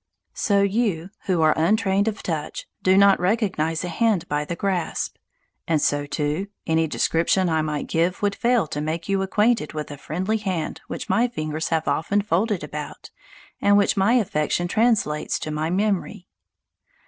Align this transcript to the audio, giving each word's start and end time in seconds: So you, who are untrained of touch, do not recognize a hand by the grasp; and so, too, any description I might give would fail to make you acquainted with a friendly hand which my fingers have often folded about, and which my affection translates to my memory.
So 0.33 0.63
you, 0.63 1.11
who 1.25 1.43
are 1.43 1.55
untrained 1.55 2.07
of 2.07 2.23
touch, 2.23 2.65
do 2.81 2.97
not 2.97 3.19
recognize 3.19 3.83
a 3.83 3.87
hand 3.87 4.27
by 4.27 4.45
the 4.45 4.55
grasp; 4.55 5.17
and 5.67 5.79
so, 5.79 6.07
too, 6.07 6.47
any 6.65 6.87
description 6.87 7.49
I 7.49 7.61
might 7.61 7.85
give 7.85 8.19
would 8.23 8.33
fail 8.33 8.65
to 8.69 8.81
make 8.81 9.07
you 9.07 9.21
acquainted 9.21 9.73
with 9.73 9.91
a 9.91 9.99
friendly 9.99 10.37
hand 10.37 10.81
which 10.87 11.07
my 11.07 11.27
fingers 11.27 11.69
have 11.69 11.87
often 11.87 12.23
folded 12.23 12.63
about, 12.63 13.11
and 13.61 13.77
which 13.77 13.95
my 13.95 14.13
affection 14.13 14.67
translates 14.67 15.37
to 15.37 15.51
my 15.51 15.69
memory. 15.69 16.25